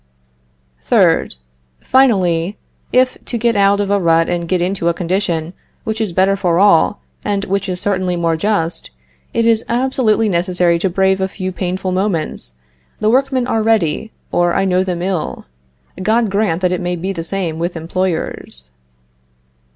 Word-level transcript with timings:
Third. 0.79 1.35
Finally, 1.83 2.57
if 2.91 3.19
to 3.25 3.37
get 3.37 3.55
out 3.55 3.79
of 3.79 3.91
a 3.91 3.99
rut 3.99 4.29
and 4.29 4.47
get 4.47 4.59
into 4.59 4.87
a 4.89 4.95
condition 4.95 5.53
which 5.83 6.01
is 6.01 6.11
better 6.11 6.35
for 6.35 6.57
all, 6.57 7.01
and 7.23 7.45
which 7.45 7.69
is 7.69 7.79
certainly 7.79 8.15
more 8.15 8.35
just, 8.35 8.89
it 9.31 9.45
is 9.45 9.63
absolutely 9.69 10.27
necessary 10.27 10.79
to 10.79 10.89
brave 10.89 11.21
a 11.21 11.27
few 11.27 11.51
painful 11.51 11.91
moments, 11.91 12.53
the 12.99 13.11
workmen 13.11 13.45
are 13.45 13.61
ready, 13.61 14.11
or 14.31 14.55
I 14.55 14.65
know 14.65 14.83
them 14.83 15.03
ill. 15.03 15.45
God 16.01 16.31
grant 16.31 16.63
that 16.63 16.71
it 16.71 16.81
may 16.81 16.95
be 16.95 17.13
the 17.13 17.21
same 17.23 17.59
with 17.59 17.77
employers. 17.77 18.71